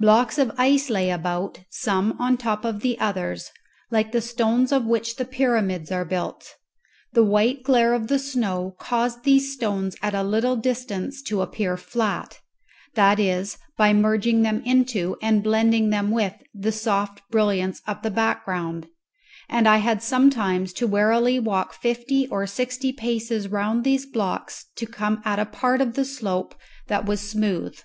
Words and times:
Blocks 0.00 0.38
of 0.38 0.50
ice 0.58 0.90
lay 0.90 1.08
about, 1.08 1.60
some 1.70 2.16
on 2.18 2.36
top 2.36 2.64
of 2.64 2.80
the 2.80 2.98
others, 2.98 3.52
like 3.92 4.10
the 4.10 4.20
stones 4.20 4.72
of 4.72 4.84
which 4.86 5.14
the 5.14 5.24
pyramids 5.24 5.92
are 5.92 6.04
built; 6.04 6.56
the 7.12 7.22
white 7.22 7.62
glare 7.62 7.94
of 7.94 8.08
the 8.08 8.18
snow 8.18 8.74
caused 8.80 9.22
these 9.22 9.52
stones 9.54 9.94
at 10.02 10.16
a 10.16 10.24
little 10.24 10.56
distance 10.56 11.22
to 11.22 11.42
appear 11.42 11.76
flat 11.76 12.40
that 12.94 13.20
is, 13.20 13.56
by 13.76 13.92
merging 13.92 14.42
them 14.42 14.62
into 14.64 15.16
and 15.22 15.44
blending 15.44 15.90
them 15.90 16.10
with 16.10 16.34
the 16.52 16.72
soft 16.72 17.22
brilliance 17.30 17.80
of 17.86 18.02
the 18.02 18.10
background; 18.10 18.88
and 19.48 19.68
I 19.68 19.76
had 19.76 20.02
sometimes 20.02 20.72
to 20.72 20.88
warily 20.88 21.38
walk 21.38 21.72
fifty 21.72 22.26
or 22.26 22.48
sixty 22.48 22.92
paces 22.92 23.46
round 23.46 23.84
these 23.84 24.06
blocks 24.06 24.66
to 24.74 24.86
come 24.86 25.22
at 25.24 25.38
a 25.38 25.46
part 25.46 25.80
of 25.80 25.94
the 25.94 26.04
slope 26.04 26.56
that 26.88 27.06
was 27.06 27.20
smooth. 27.20 27.78